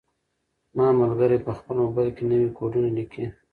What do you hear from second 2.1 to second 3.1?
کې نوي کوډونه